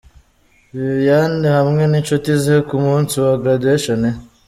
Viviane 0.77 1.47
hamwe 1.57 1.83
n'inshuti 1.87 2.31
ze 2.43 2.55
ku 2.67 2.75
munsi 2.85 3.13
wa 3.23 3.33
Graduation 3.41 4.01
ye. 4.07 4.11